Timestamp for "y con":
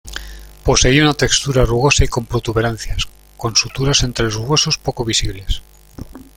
2.03-2.25